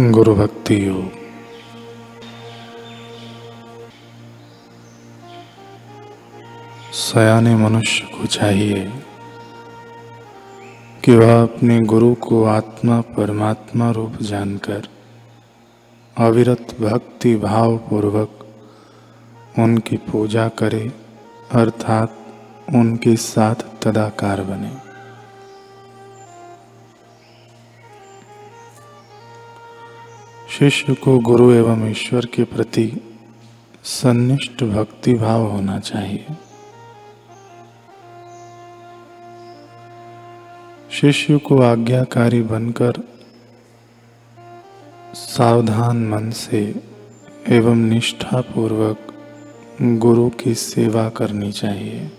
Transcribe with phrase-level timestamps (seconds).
[0.00, 1.12] गुरु भक्ति योग।
[6.92, 8.92] सयाने मनुष्य को चाहिए
[11.04, 14.88] कि वह अपने गुरु को आत्मा, परमात्मा रूप जानकर
[16.18, 18.46] अविरत भक्ति भाव पूर्वक
[19.58, 20.92] उनकी पूजा करे,
[21.52, 22.26] अर्थात
[22.74, 24.85] उनके साथ तदाकार बने।
[30.58, 33.00] शिष्य को गुरु एवं ईश्वर के प्रति
[33.84, 36.26] सन्निष्ठ भक्ति भाव होना चाहिए।
[40.90, 42.92] शिष्य को आज्ञाकारी बनकर
[45.14, 46.74] सावधान मन से
[47.48, 49.14] एवं निष्ठा पूर्वक
[49.82, 52.10] गुरु की सेवा करनी चाहिए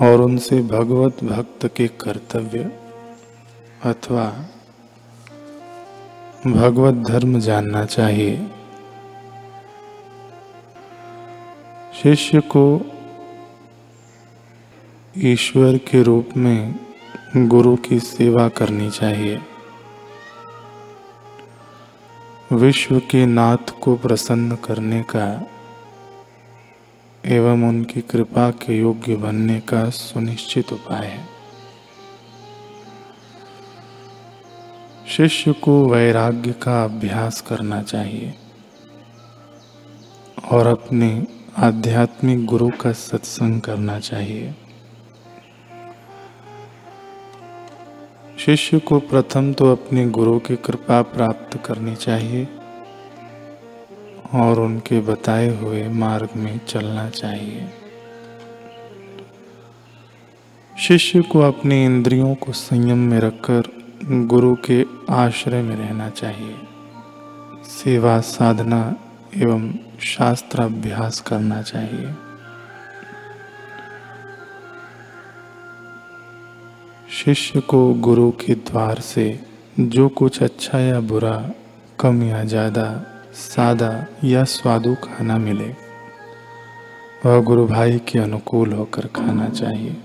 [0.00, 2.72] और उनसे भगवत भक्त के कर्तव्य
[3.84, 4.44] अथवा
[6.46, 8.46] भगवत धर्म जानना चाहिए।
[12.02, 12.80] शिष्य को
[15.18, 16.74] ईश्वर के रूप में
[17.36, 19.40] गुरु की सेवा करनी चाहिए।
[22.52, 25.46] विश्व के नाथ को प्रसन्न करने का
[27.26, 31.37] एवं उनकी कृपा के योग्य बनने का सुनिश्चित उपाय है।
[35.08, 38.34] शिष्य को वैराग्य का अभ्यास करना चाहिए
[40.52, 41.26] और अपने
[41.58, 44.54] आध्यात्मिक गुरु का सत्संग करना चाहिए।
[48.38, 52.48] शिष्य को प्रथम तो अपने गुरु की कृपा प्राप्त करनी चाहिए
[54.34, 57.68] और उनके बताए हुए मार्ग में चलना चाहिए।
[60.78, 66.56] शिष्य को अपने इंद्रियों को संयम में रखकर गुरु के आश्रय में रहना चाहिए।
[67.64, 68.96] सेवा, साधना
[69.36, 72.14] एवं शास्त्र अभ्यास करना चाहिए।
[77.10, 79.40] शिष्य को गुरु के द्वार से
[79.80, 81.50] जो कुछ अच्छा या बुरा,
[82.00, 85.74] कम या ज़्यादा, सादा या स्वादु खाना मिले,
[87.26, 89.96] वह गुरु भाई के अनुकूल होकर खाना चाहिए।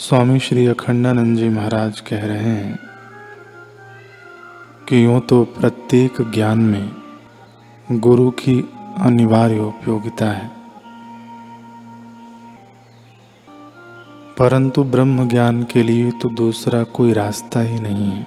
[0.00, 2.78] स्वामी श्री अखंडानंद जी महाराज कह रहे हैं
[4.88, 6.92] कि यूँ तो प्रत्येक ज्ञान में
[7.92, 10.50] गुरु की अनिवार्य उपयोगिता है।
[14.38, 18.26] परंतु ब्रह्म ज्ञान के लिए तो दूसरा कोई रास्ता ही नहीं है।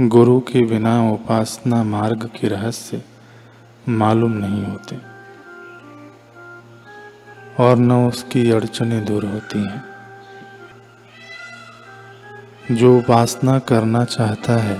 [0.00, 3.02] गुरु के बिना उपासना मार्ग के रहस्य
[3.88, 5.09] मालूम नहीं होते।
[7.60, 9.84] और न उसकी अड़चने दूर होती हैं।
[12.72, 14.78] जो उपासना करना चाहता है,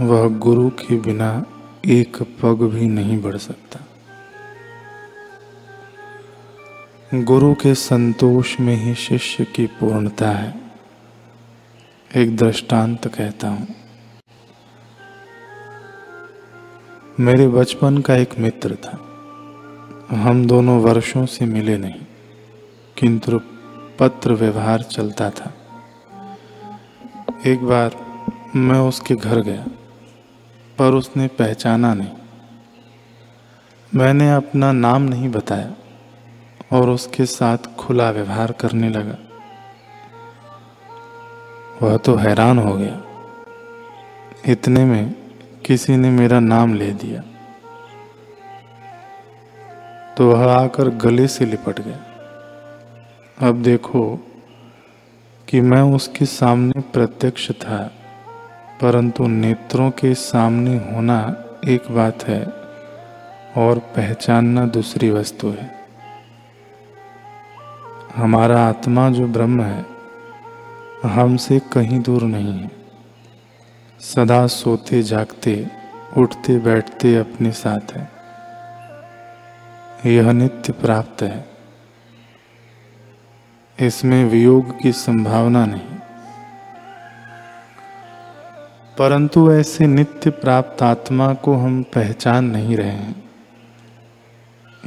[0.00, 1.44] वह गुरु के बिना
[1.86, 3.80] एक पग भी नहीं बढ़ सकता।
[7.14, 10.60] गुरु के संतोष में ही शिष्य की पूर्णता है,
[12.16, 13.68] एक दृष्टांत कहता हूँ।
[17.20, 19.15] मेरे बचपन का एक मित्र था।
[20.10, 22.00] हम दोनों वर्षों से मिले नहीं,
[22.96, 23.40] किंतु
[23.98, 25.52] पत्र व्यवहार चलता था।
[27.46, 27.96] एक बार
[28.56, 29.66] मैं उसके घर गया,
[30.78, 32.10] पर उसने पहचाना नहीं।
[33.94, 35.74] मैंने अपना नाम नहीं बताया
[36.72, 39.18] और उसके साथ खुला व्यवहार करने लगा।
[41.82, 43.02] वह तो हैरान हो गया।
[44.52, 45.14] इतने में
[45.64, 47.22] किसी ने मेरा नाम ले दिया।
[50.16, 54.04] तो वह आकर गले से लिपट गया। अब देखो
[55.48, 57.92] कि मैं उसके सामने प्रत्यक्ष था,
[58.82, 61.18] परंतु नेत्रों के सामने होना
[61.68, 62.42] एक बात है
[63.56, 65.70] और पहचानना दूसरी वस्तु है।
[68.16, 69.84] हमारा आत्मा जो ब्रह्म है,
[71.04, 72.70] हमसे कहीं दूर नहीं है।
[74.00, 75.66] सदा सोते जागते,
[76.16, 78.15] उठते बैठते अपने साथ है।
[80.06, 81.48] यह नित्य प्राप्त है।
[83.80, 85.96] इसमें वियोग की संभावना नहीं।
[88.98, 93.30] परंतु ऐसे नित्य प्राप्त आत्मा को हम पहचान नहीं रहे हैं।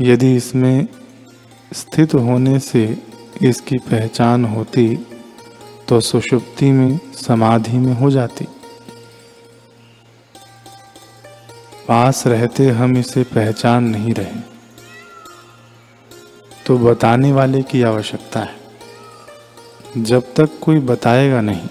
[0.01, 0.87] यदि इसमें
[1.73, 3.03] स्थित होने से
[3.41, 5.07] इसकी पहचान होती
[5.87, 8.45] तो सुषुप्ति में समाधि में हो जाती।
[11.87, 14.58] पास रहते हम इसे पहचान नहीं रहे।
[16.69, 21.67] तो बताने वाले की आवश्यकता है। जब तक कोई बताएगा नहीं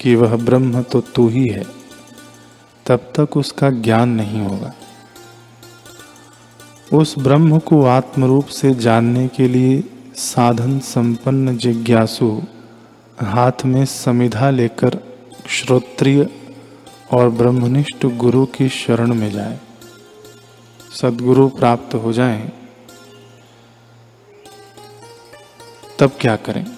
[0.00, 1.64] कि वह ब्रह्म तो तू ही है
[2.86, 4.72] तब तक उसका ज्ञान नहीं होगा।
[6.92, 9.84] उस ब्रह्म को आत्मरूप से जानने के लिए
[10.14, 12.32] साधन संपन्न जिज्ञासु
[13.20, 15.00] हाथ में समिधा लेकर
[15.48, 16.28] श्रोत्रिय
[17.12, 19.58] और ब्रह्मनिष्ठ गुरु की शरण में जाए।
[20.92, 22.52] सदगुरु प्राप्त हो जाएँ,
[25.98, 26.76] तब क्या करें?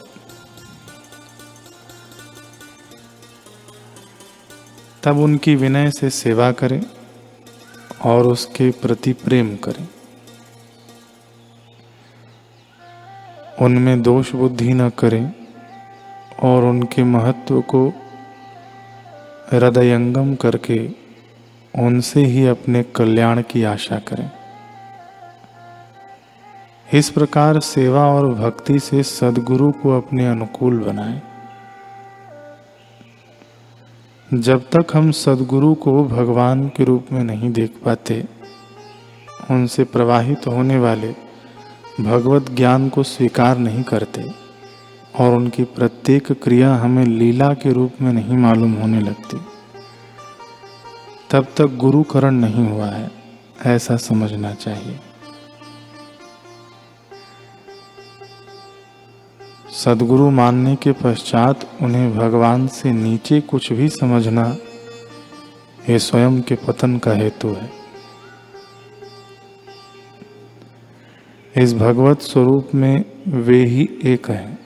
[5.02, 6.82] तब उनकी विनय से सेवा करें
[8.04, 9.88] और उसके प्रति प्रेम करें।
[13.60, 15.32] उनमें दोष बुद्धि न करें
[16.42, 17.88] और उनके महत्व को
[19.52, 20.88] हृदयंगम करके
[21.78, 24.37] उनसे ही अपने कल्याण की आशा करें।
[26.94, 31.22] इस प्रकार सेवा और भक्ति से सदगुरु को अपने अनुकूल बनाएँ।
[34.34, 38.24] जब तक हम सदगुरु को भगवान के रूप में नहीं देख पाते,
[39.50, 41.14] उनसे प्रवाहित होने वाले
[42.00, 44.24] भगवत ज्ञान को स्वीकार नहीं करते
[45.18, 49.40] और उनकी प्रत्येक क्रिया हमें लीला के रूप में नहीं मालूम होने लगती।
[51.30, 53.10] तब तक गुरुकरण नहीं हुआ है,
[53.66, 55.00] ऐसा समझना चाहिए।
[59.84, 64.56] सदगुरु मानने के पश्चात उन्हें भगवान से नीचे कुछ भी समझना
[65.90, 67.70] ये स्वयं के पतन का हेतु है।
[71.56, 74.58] इस भगवत स्वरूप में वे ही एक हैं।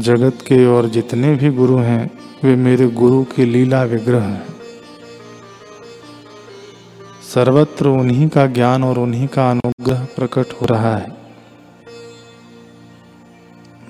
[0.00, 2.10] जगत के और जितने भी गुरु हैं,
[2.44, 4.46] वे मेरे गुरु के लीला विग्रह हैं।
[7.34, 11.23] सर्वत्र उन्हीं का ज्ञान और उन्हीं का अनुग्रह प्रकट हो रहा है।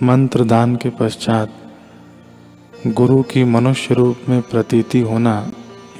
[0.02, 1.73] मंत्र दान के पश्चात
[2.87, 5.52] गुरु की मनुष्य रूप में प्रतीति होना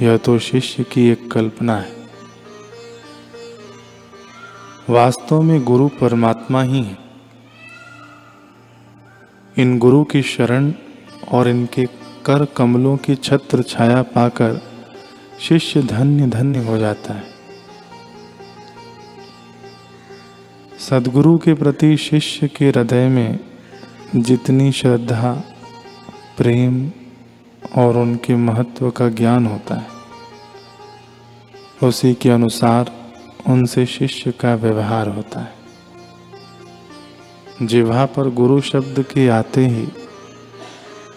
[0.02, 1.93] यह तो शिष्य की एक कल्पना है।
[4.91, 6.99] वास्तव में गुरु परमात्मा ही है।
[9.58, 10.73] इन गुरु की शरण
[11.32, 11.87] और इनके
[12.25, 14.62] कर कमलों की छत्र छाया पाकर
[15.41, 17.25] शिष्य धन्य धन्य हो जाता है।
[20.79, 23.54] सदगुरु के प्रति शिष्य के हृदय में
[24.17, 25.43] जितनी श्रद्धा,
[26.37, 26.91] प्रेम
[27.77, 29.87] और उनके महत्व का ज्ञान होता है,
[31.89, 32.93] उसी के अनुसार
[33.49, 35.55] उनसे शिष्य का व्यवहार होता है।
[37.63, 39.89] जिह्वा पर गुरु शब्द के आते ही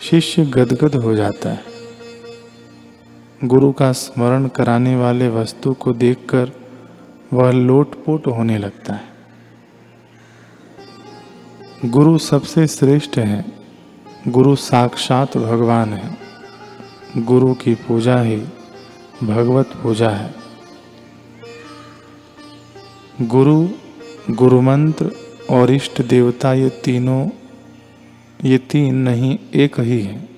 [0.01, 1.63] शिष्य गदगद हो जाता है।
[3.43, 6.51] गुरु का स्मरण कराने वाले वस्तु को देखकर
[7.33, 9.16] वह लोटपोट होने लगता है।
[11.85, 13.45] गुरु सबसे श्रेष्ठ है।
[14.27, 16.17] गुरु साक्षात भगवान है।
[17.17, 18.35] गुरु की पूजा ही
[19.23, 20.35] भगवत पूजा है।
[23.21, 23.67] गुरु
[24.31, 25.11] गुरु मंत्र
[25.49, 27.29] और इष्ट देवता ये तीनों,
[28.45, 30.29] ये तीन नहीं, एक ही है।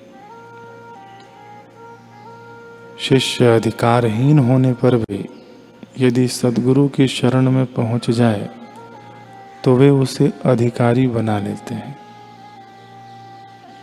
[3.00, 5.28] शिष्य अधिकारहीन होने पर भी
[5.98, 8.59] यदि सदगुरु की शरण में पहुँच जाए
[9.64, 11.98] तो वे उसे अधिकारी बना लेते हैं।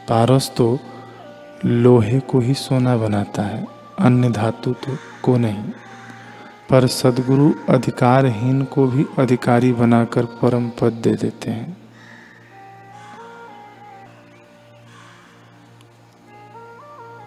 [0.10, 0.80] पारस तो
[1.66, 3.68] लोहे को ही सोना बनाता है,
[4.00, 5.64] अन्य धातु तो को नहीं।
[6.70, 11.78] पर सदगुरु अधिकारहीन को भी अधिकारी बनाकर परम पद दे देते हैं।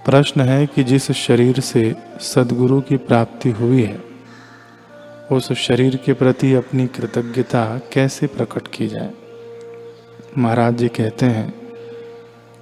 [0.04, 4.09] प्रश्न है कि जिस शरीर से सदगुरु की प्राप्ति हुई है
[5.32, 9.10] उस शरीर के प्रति अपनी कृतज्ञता कैसे प्रकट की जाए?
[10.38, 11.54] महाराज जी कहते हैं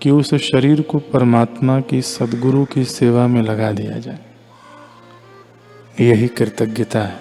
[0.02, 4.18] कि उस शरीर को परमात्मा की सदगुरु की सेवा में लगा दिया जाए।
[6.00, 7.16] यही कृतज्ञता है।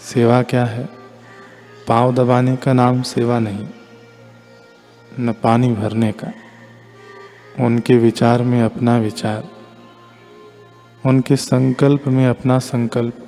[0.00, 0.88] सेवा क्या है?
[1.88, 3.68] पाँव दबाने का नाम सेवा नहीं,
[5.20, 6.32] न पानी भरने का।
[7.60, 9.48] उनके विचार में अपना विचार,
[11.06, 13.26] उनके संकल्प में अपना संकल्प।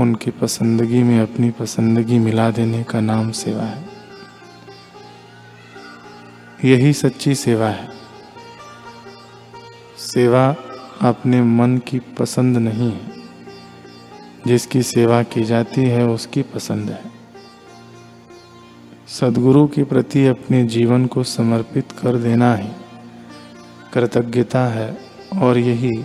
[0.00, 3.84] उनकी पसंदगी में अपनी पसंदगी मिला देने का नाम सेवा है।
[6.64, 7.88] यही सच्ची सेवा है।
[9.98, 10.56] सेवा
[11.00, 13.12] अपने मन की पसंद नहीं है।
[14.46, 17.02] जिसकी सेवा की जाती है, उसकी पसंद है।
[19.08, 22.68] सदगुरु के प्रति अपने जीवन को समर्पित कर देना ही
[23.92, 24.98] कृतज्ञता है
[25.42, 26.04] और यही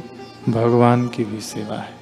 [0.49, 1.96] भगवान की भी सेवा है।